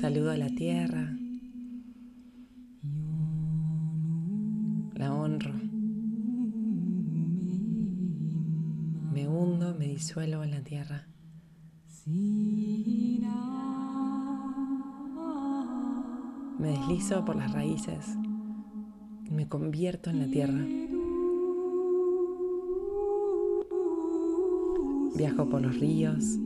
Saludo 0.00 0.30
a 0.30 0.36
la 0.36 0.48
tierra. 0.48 1.16
La 4.94 5.14
honro. 5.14 5.54
Me 9.12 9.28
hundo, 9.28 9.74
me 9.78 9.88
disuelvo 9.88 10.42
en 10.44 10.50
la 10.50 10.62
tierra. 10.62 11.06
Me 16.58 16.68
deslizo 16.68 17.24
por 17.24 17.36
las 17.36 17.52
raíces 17.52 18.16
me 19.34 19.48
convierto 19.48 20.10
en 20.10 20.20
la 20.20 20.26
tierra. 20.26 20.64
Viajo 25.16 25.48
por 25.48 25.62
los 25.62 25.78
ríos, 25.78 26.38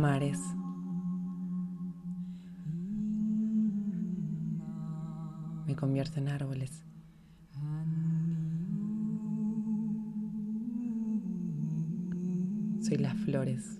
mares. 0.00 0.40
Me 5.66 5.76
convierto 5.76 6.18
en 6.18 6.28
árboles. 6.28 6.82
Soy 12.80 12.96
las 12.96 13.14
flores. 13.18 13.78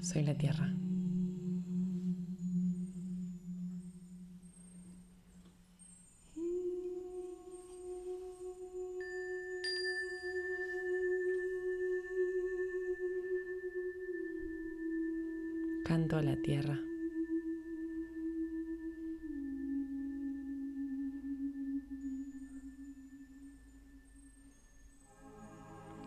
Soy 0.00 0.24
la 0.24 0.34
tierra. 0.36 0.74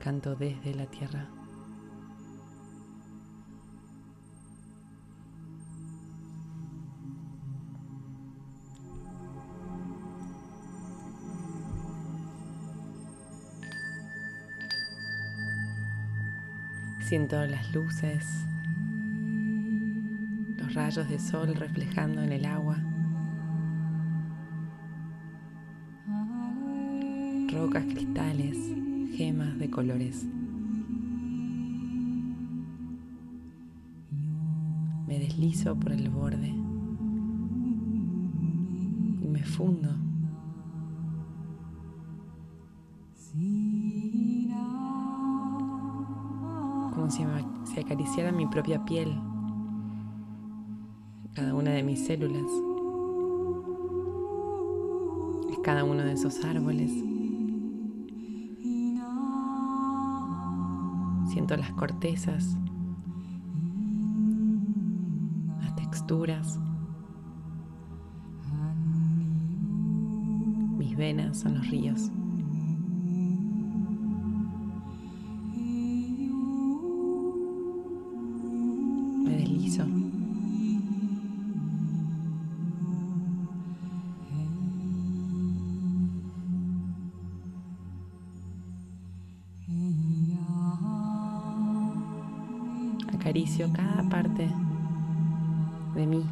Canto 0.03 0.35
desde 0.35 0.73
la 0.73 0.87
tierra. 0.87 1.29
Siento 17.01 17.45
las 17.45 17.71
luces, 17.75 18.25
los 20.57 20.73
rayos 20.73 21.07
de 21.09 21.19
sol 21.19 21.53
reflejando 21.53 22.23
en 22.23 22.31
el 22.31 22.45
agua, 22.45 22.77
rocas, 27.51 27.83
cristales, 27.83 28.80
gemas 29.15 29.57
de 29.59 29.69
colores. 29.69 30.25
Me 35.07 35.19
deslizo 35.19 35.75
por 35.75 35.91
el 35.91 36.09
borde 36.09 36.47
y 39.21 39.27
me 39.27 39.43
fundo. 39.43 39.89
Como 46.93 47.09
si, 47.09 47.23
si 47.65 47.79
acariciara 47.79 48.31
mi 48.31 48.45
propia 48.47 48.83
piel, 48.85 49.09
cada 51.33 51.53
una 51.53 51.71
de 51.71 51.83
mis 51.83 52.05
células. 52.05 52.45
Cada 55.63 55.83
uno 55.83 56.03
de 56.03 56.13
esos 56.13 56.43
árboles. 56.43 57.10
Las 61.57 61.73
cortezas, 61.73 62.57
las 65.59 65.75
texturas. 65.75 66.57
Mis 70.77 70.95
venas 70.95 71.39
son 71.39 71.55
los 71.55 71.67
ríos. 71.69 72.09
Me 79.25 79.35
deslizo. 79.35 79.85
Cada 93.57 94.01
parte 94.09 94.49
de 95.93 96.07
mí. 96.07 96.25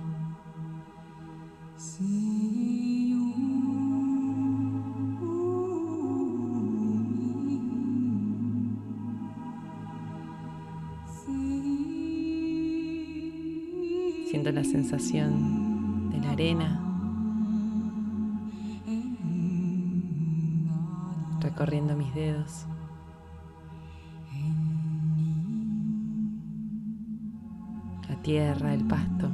Siento 14.30 14.52
la 14.52 14.64
sensación 14.64 16.10
de 16.12 16.20
la 16.22 16.32
arena 16.32 16.80
recorriendo 21.42 21.96
mis 21.96 22.14
dedos. 22.16 22.66
La 28.20 28.24
tierra, 28.24 28.74
el 28.74 28.86
pasto. 28.86 29.28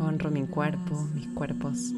Honro 0.00 0.30
mi 0.32 0.46
cuerpo, 0.48 1.00
mis 1.14 1.28
cuerpos. 1.28 1.94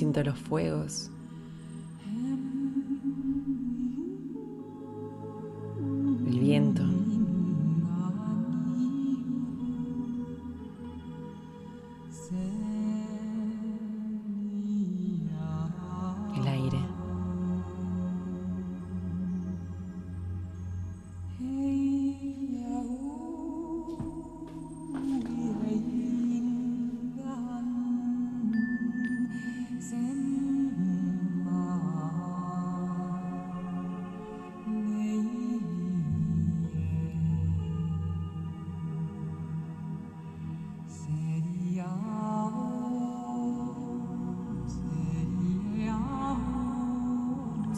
Siento 0.00 0.22
los 0.22 0.38
fuegos. 0.38 1.10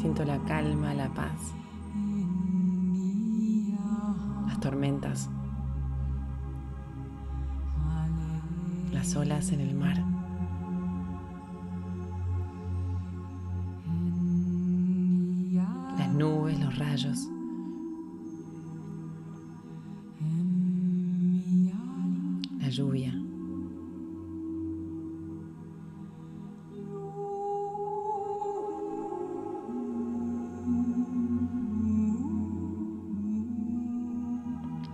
Siento 0.03 0.25
la 0.25 0.37
calma, 0.41 0.93
la 0.95 1.09
paz. 1.11 1.55
Las 4.49 4.59
tormentas. 4.59 5.31
Las 8.91 9.15
olas 9.15 9.53
en 9.53 9.61
el 9.61 9.77
mar. 9.77 10.03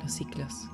Los 0.08 0.14
ciclos. 0.14 0.70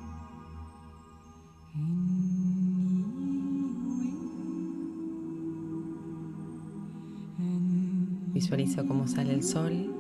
Visualizo 8.32 8.86
cómo 8.86 9.08
sale 9.08 9.34
el 9.34 9.42
sol 9.42 9.92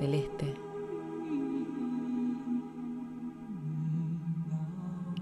del 0.00 0.14
este 0.14 0.52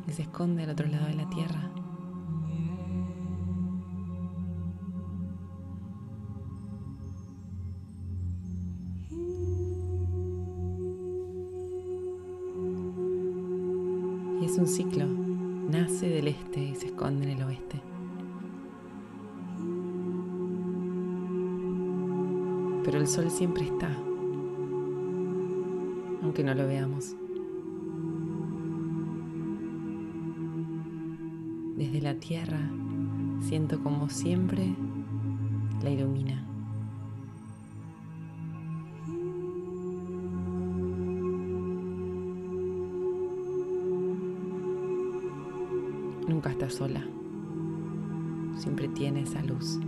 y 0.09 0.13
se 0.13 0.23
esconde 0.23 0.63
al 0.63 0.71
otro 0.71 0.89
lado 0.89 1.05
de 1.05 1.15
la 1.17 1.29
tierra. 1.29 1.80
Y 14.41 14.45
es 14.47 14.59
un 14.59 14.67
ciclo, 14.67 15.07
nace 15.07 16.09
del 16.09 16.29
este 16.29 16.63
y 16.63 16.75
se 16.75 16.87
esconde 16.87 17.31
en 17.31 17.39
el 17.39 17.43
oeste. 17.45 17.81
pero 22.91 22.99
el 22.99 23.07
sol 23.07 23.31
siempre 23.31 23.65
está, 23.65 23.89
aunque 26.23 26.43
no 26.43 26.55
lo 26.55 26.67
veamos. 26.67 27.15
Desde 31.77 32.01
la 32.01 32.15
tierra 32.15 32.59
siento 33.41 33.81
como 33.83 34.09
siempre 34.09 34.75
la 35.85 35.91
ilumina. 35.91 36.50
Nunca 46.41 46.53
está 46.53 46.71
sola, 46.71 47.07
siempre 48.57 48.89
tiene 48.89 49.25
esa 49.25 49.43
luz. 49.43 49.79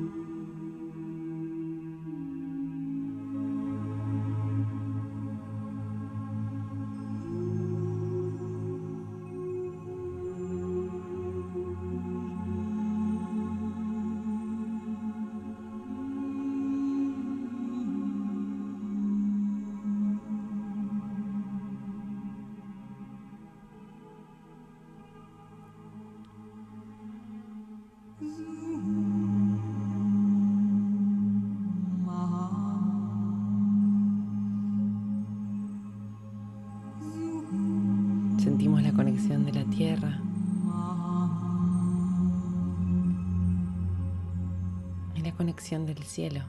Conexión 45.33 45.87
del 45.87 46.03
cielo. 46.03 46.43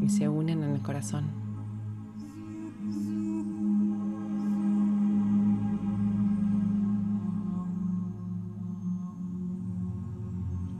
Y 0.00 0.08
se 0.08 0.28
unen 0.28 0.62
en 0.62 0.70
el 0.70 0.82
corazón. 0.82 1.26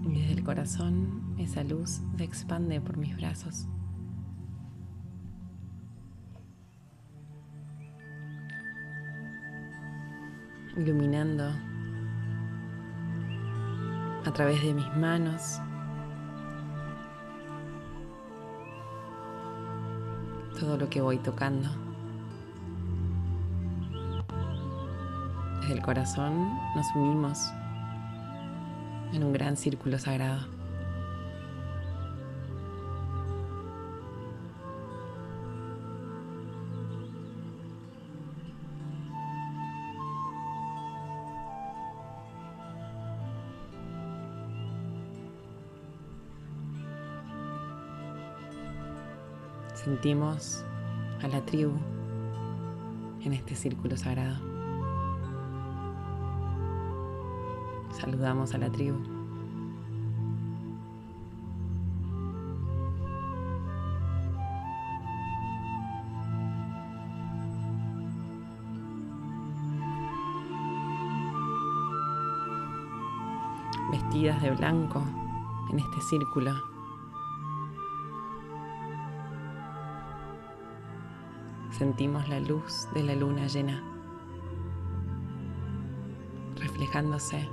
Y 0.03 0.13
desde 0.13 0.33
el 0.33 0.45
corazón 0.45 1.35
esa 1.39 1.65
luz 1.65 2.01
se 2.17 2.25
expande 2.25 2.81
por 2.81 2.97
mis 2.97 3.17
brazos. 3.17 3.67
Iluminando 10.77 11.51
a 14.25 14.33
través 14.33 14.63
de 14.63 14.75
mis 14.75 14.97
manos 14.97 15.61
todo 20.59 20.77
lo 20.77 20.91
que 20.91 21.01
voy 21.01 21.19
tocando. 21.19 21.69
Desde 25.61 25.75
el 25.75 25.83
corazón 25.83 26.57
nos 26.77 26.87
unimos 26.95 27.51
en 29.13 29.25
un 29.25 29.33
gran 29.33 29.57
círculo 29.57 29.99
sagrado. 29.99 30.60
Sentimos 49.91 50.65
a 51.21 51.27
la 51.27 51.45
tribu 51.45 51.73
en 53.25 53.33
este 53.33 53.57
círculo 53.57 53.97
sagrado. 53.97 54.37
Saludamos 57.99 58.55
a 58.55 58.59
la 58.59 58.71
tribu. 58.71 58.99
Vestidas 73.91 74.41
de 74.41 74.53
blanco 74.53 75.03
en 75.73 75.81
este 75.81 76.01
círculo. 76.03 76.80
Sentimos 81.81 82.29
la 82.29 82.39
luz 82.41 82.87
de 82.93 83.03
la 83.03 83.15
luna 83.15 83.47
llena 83.47 83.83
reflejándose 86.57 87.49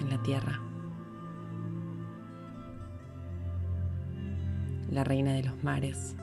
en 0.00 0.10
la 0.10 0.20
tierra. 0.24 0.60
La 4.90 5.04
reina 5.04 5.34
de 5.34 5.44
los 5.44 5.62
mares, 5.62 6.16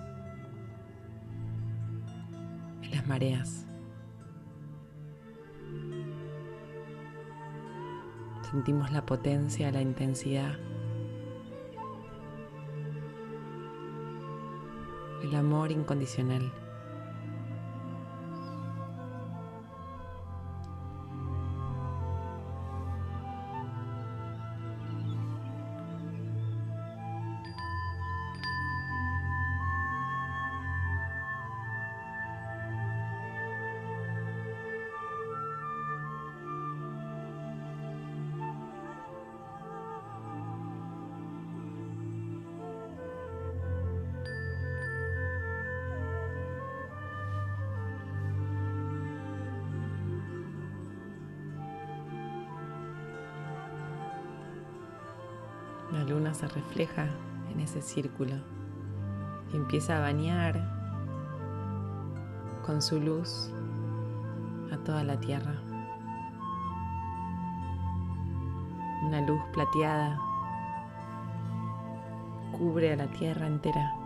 en 2.82 2.92
las 2.92 3.08
mareas. 3.08 3.66
Sentimos 8.52 8.92
la 8.92 9.06
potencia, 9.06 9.72
la 9.72 9.82
intensidad, 9.82 10.60
el 15.24 15.34
amor 15.34 15.72
incondicional. 15.72 16.65
Luna 56.06 56.34
se 56.34 56.48
refleja 56.48 57.08
en 57.52 57.60
ese 57.60 57.82
círculo 57.82 58.36
y 59.52 59.56
empieza 59.58 59.98
a 59.98 60.02
bañar 60.02 60.76
con 62.66 62.82
su 62.82 63.00
luz 63.00 63.52
a 64.72 64.78
toda 64.78 65.04
la 65.04 65.20
tierra. 65.20 65.56
Una 69.04 69.22
luz 69.22 69.42
plateada 69.54 70.20
cubre 72.58 72.94
a 72.94 72.96
la 72.96 73.08
tierra 73.08 73.48
entera. 73.48 74.05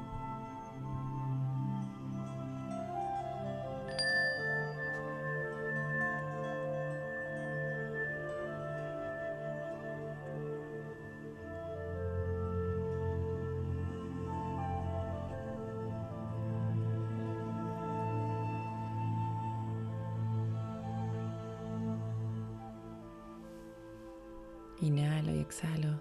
Inhalo 24.89 25.35
y 25.35 25.39
exhalo. 25.41 25.99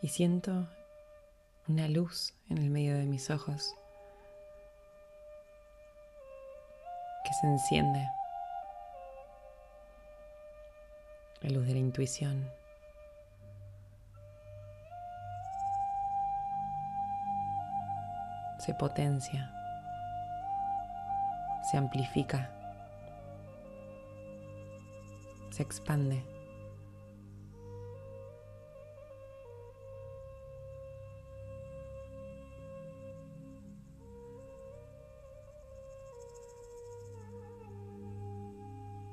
Y 0.00 0.06
siento 0.06 0.68
una 1.66 1.88
luz 1.88 2.32
en 2.48 2.58
el 2.58 2.70
medio 2.70 2.96
de 2.96 3.06
mis 3.06 3.28
ojos 3.28 3.74
que 7.24 7.32
se 7.40 7.48
enciende. 7.48 8.08
La 11.40 11.50
luz 11.50 11.66
de 11.66 11.72
la 11.72 11.80
intuición. 11.80 12.48
Se 18.60 18.72
potencia 18.74 19.63
se 21.64 21.78
amplifica, 21.78 22.50
se 25.50 25.62
expande. 25.62 26.22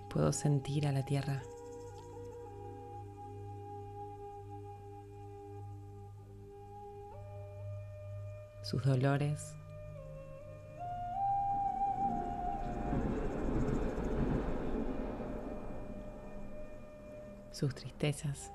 Puedo 0.09 0.33
sentir 0.33 0.85
a 0.87 0.91
la 0.91 1.05
tierra. 1.05 1.41
Sus 8.63 8.83
dolores, 8.83 9.55
sus 17.61 17.75
tristezas 17.75 18.51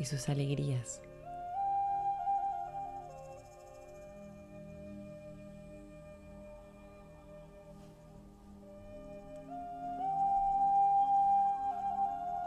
y 0.00 0.04
sus 0.04 0.28
alegrías. 0.28 1.00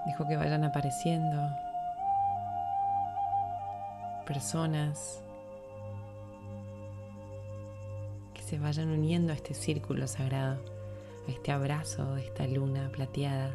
Dijo 0.05 0.27
que 0.27 0.35
vayan 0.35 0.65
apareciendo 0.65 1.49
personas 4.25 5.23
que 8.33 8.41
se 8.41 8.59
vayan 8.59 8.89
uniendo 8.89 9.31
a 9.31 9.35
este 9.37 9.53
círculo 9.53 10.07
sagrado 10.09 10.74
este 11.27 11.51
abrazo 11.51 12.15
de 12.15 12.25
esta 12.25 12.47
luna 12.47 12.89
plateada. 12.91 13.51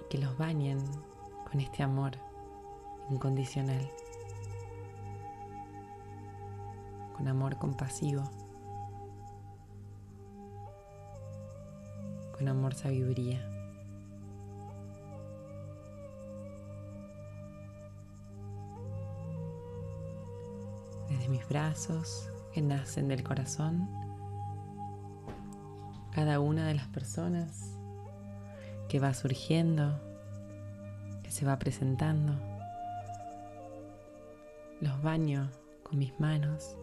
Y 0.00 0.08
que 0.08 0.18
los 0.18 0.36
bañen 0.38 0.78
con 1.50 1.60
este 1.60 1.82
amor 1.82 2.12
incondicional, 3.10 3.90
con 7.16 7.28
amor 7.28 7.56
compasivo, 7.58 8.22
con 12.36 12.48
amor 12.48 12.74
sabiduría. 12.74 13.40
Desde 21.08 21.28
mis 21.28 21.48
brazos 21.48 22.30
que 22.56 22.62
nacen 22.62 23.08
del 23.08 23.22
corazón, 23.22 23.86
cada 26.10 26.40
una 26.40 26.66
de 26.66 26.72
las 26.72 26.88
personas 26.88 27.76
que 28.88 28.98
va 28.98 29.12
surgiendo, 29.12 30.00
que 31.22 31.30
se 31.30 31.44
va 31.44 31.58
presentando. 31.58 32.32
Los 34.80 35.02
baño 35.02 35.50
con 35.82 35.98
mis 35.98 36.18
manos 36.18 36.78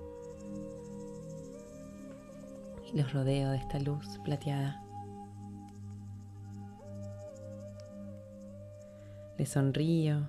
y 2.93 2.95
los 2.95 3.11
rodeo 3.11 3.49
de 3.49 3.57
esta 3.57 3.79
luz 3.79 4.19
plateada. 4.23 4.79
Les 9.39 9.49
sonrío 9.49 10.27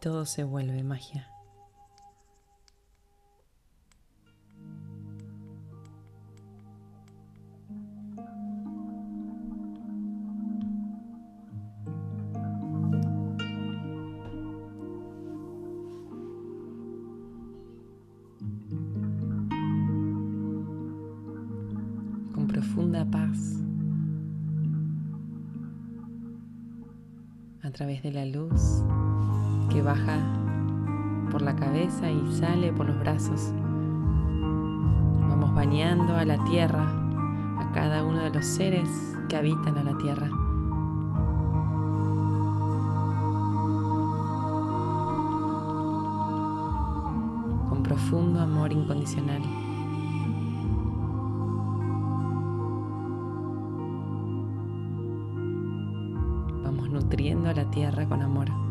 todo 0.00 0.24
se 0.26 0.44
vuelve 0.44 0.82
magia. 0.82 1.28
Por 31.30 31.42
la 31.42 31.54
cabeza 31.54 32.10
y 32.10 32.32
sale 32.32 32.72
por 32.72 32.86
los 32.86 32.98
brazos. 32.98 33.52
Vamos 35.28 35.54
bañando 35.54 36.16
a 36.16 36.24
la 36.24 36.42
tierra, 36.44 36.82
a 37.58 37.70
cada 37.72 38.04
uno 38.04 38.18
de 38.18 38.30
los 38.30 38.44
seres 38.44 38.88
que 39.28 39.36
habitan 39.36 39.78
a 39.78 39.84
la 39.84 39.96
tierra. 39.96 40.28
Con 47.68 47.82
profundo 47.84 48.40
amor 48.40 48.72
incondicional. 48.72 49.42
Vamos 56.64 56.90
nutriendo 56.90 57.48
a 57.48 57.54
la 57.54 57.70
tierra 57.70 58.06
con 58.06 58.20
amor. 58.20 58.69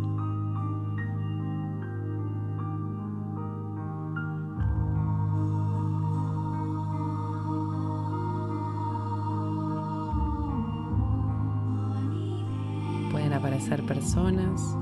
Aparecer 13.50 13.84
personas 13.84 14.78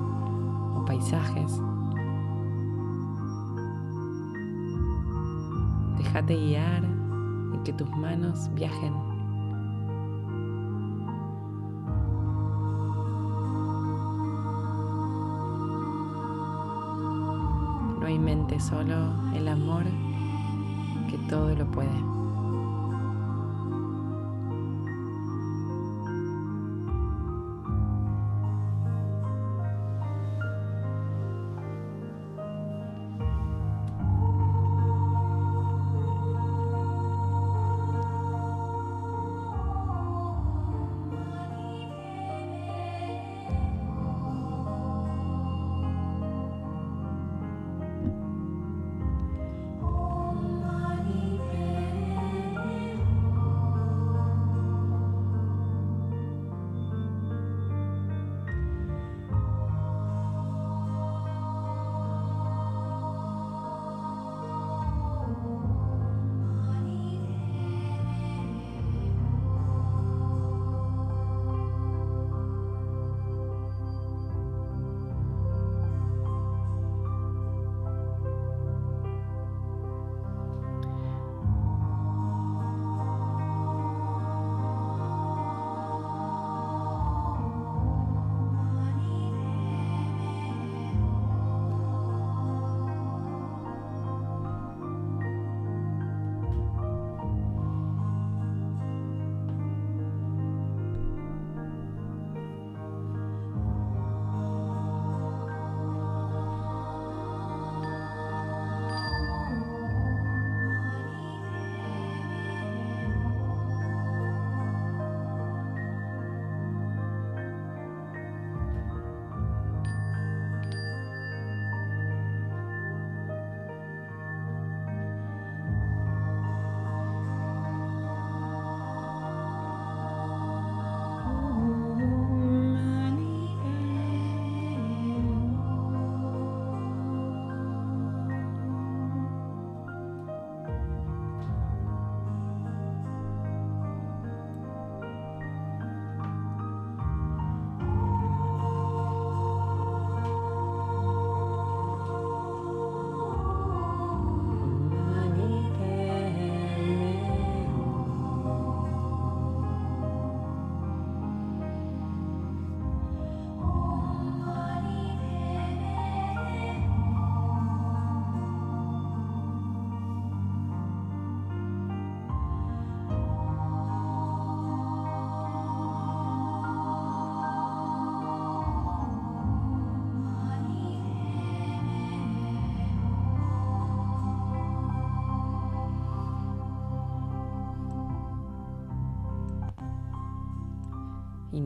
o 0.76 0.84
paisajes. 0.86 1.62
Déjate 5.98 6.36
guiar 6.36 6.84
y 7.54 7.64
que 7.64 7.72
tus 7.72 7.90
manos 7.92 8.50
viajen. 8.56 8.94
No 18.02 18.06
hay 18.06 18.20
mente, 18.20 18.60
solo 18.60 18.96
el 19.34 19.48
amor 19.48 19.86
que 21.10 21.18
todo 21.30 21.56
lo 21.56 21.66
puede. 21.72 22.26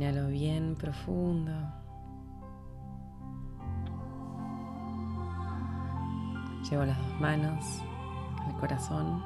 Inhalo 0.02 0.30
bien 0.30 0.76
profundo. 0.80 1.52
Llevo 6.68 6.86
las 6.86 6.98
dos 6.98 7.22
manos 7.22 7.84
al 8.48 8.58
corazón. 8.60 9.22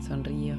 Sonrío. 0.00 0.56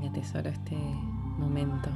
Y 0.00 0.06
atesoro 0.06 0.48
este 0.48 0.76
momento. 1.38 1.90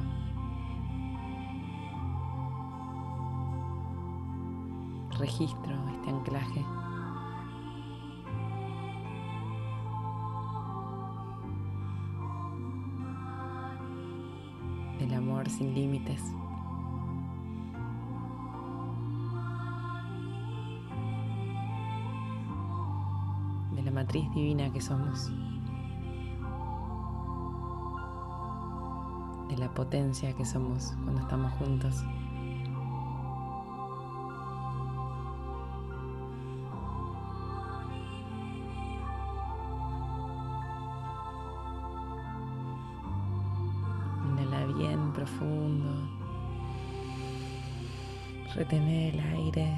Registro, 5.17 5.73
este 5.95 6.09
anclaje. 6.09 6.65
Del 14.99 15.13
amor 15.13 15.49
sin 15.49 15.73
límites. 15.73 16.21
De 23.75 23.83
la 23.83 23.91
matriz 23.91 24.31
divina 24.33 24.71
que 24.71 24.81
somos. 24.81 25.31
De 29.49 29.57
la 29.57 29.71
potencia 29.73 30.33
que 30.33 30.45
somos 30.45 30.93
cuando 31.03 31.21
estamos 31.21 31.51
juntos. 31.53 32.03
Retener 48.69 49.13
el 49.13 49.19
aire 49.21 49.77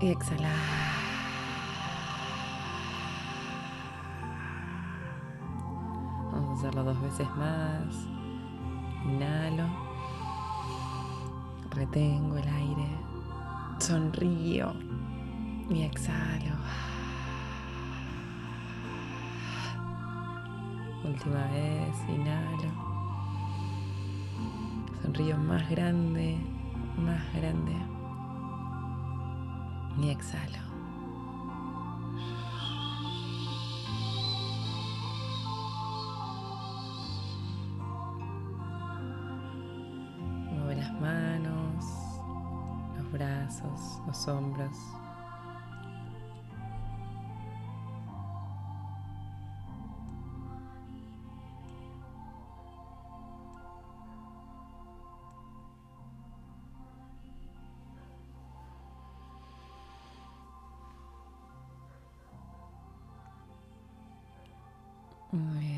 y 0.00 0.08
exhalar. 0.08 0.54
Vamos 6.32 6.48
a 6.48 6.58
hacerlo 6.58 6.84
dos 6.84 7.02
veces 7.02 7.28
más. 7.36 8.08
Inhalo. 9.04 9.68
Retengo 11.68 12.38
el 12.38 12.48
aire. 12.48 12.88
Sonrío 13.78 14.72
y 15.68 15.82
exhalo. 15.82 16.56
Última 21.04 21.44
vez, 21.48 22.08
inhalo 22.08 22.90
río 25.12 25.36
más 25.36 25.68
grande, 25.68 26.38
más 26.96 27.20
grande. 27.34 27.89
Y 30.02 30.08
exhalo. 30.08 30.58
Mueve 40.52 40.76
las 40.76 40.92
manos, 41.00 41.84
los 42.96 43.12
brazos, 43.12 44.00
los 44.06 44.26
hombros. 44.26 44.76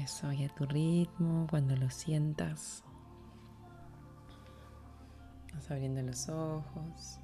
Eso, 0.02 0.32
y 0.32 0.44
a 0.44 0.48
tu 0.48 0.64
ritmo, 0.64 1.46
cuando 1.50 1.76
lo 1.76 1.90
sientas. 1.90 2.82
Vas 5.52 5.70
abriendo 5.70 6.00
los 6.00 6.28
ojos. 6.30 7.20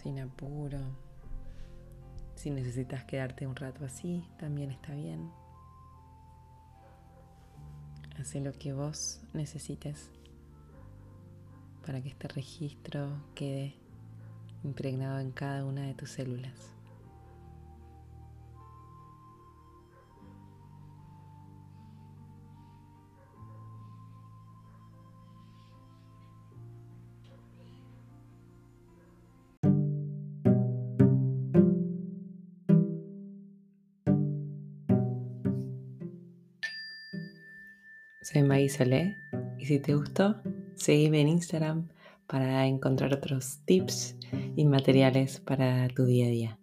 Sin 0.00 0.20
apuro. 0.20 0.78
Si 2.36 2.50
necesitas 2.50 3.04
quedarte 3.04 3.46
un 3.46 3.56
rato 3.56 3.84
así, 3.84 4.24
también 4.38 4.70
está 4.70 4.92
bien. 4.94 5.32
Hace 8.20 8.40
lo 8.40 8.52
que 8.52 8.72
vos 8.72 9.20
necesites 9.32 10.12
para 11.84 12.00
que 12.00 12.10
este 12.10 12.28
registro 12.28 13.08
quede 13.34 13.85
impregnado 14.66 15.20
en 15.20 15.30
cada 15.30 15.64
una 15.64 15.86
de 15.86 15.94
tus 15.94 16.10
células. 16.10 16.72
Soy 38.22 38.42
Maíz 38.42 38.78
y 39.58 39.66
si 39.66 39.78
te 39.78 39.94
gustó, 39.94 40.36
seguime 40.74 41.20
en 41.20 41.28
Instagram 41.28 41.86
para 42.26 42.66
encontrar 42.66 43.14
otros 43.14 43.60
tips 43.66 44.16
y 44.56 44.64
materiales 44.64 45.40
para 45.40 45.88
tu 45.88 46.04
día 46.06 46.26
a 46.26 46.30
día. 46.30 46.58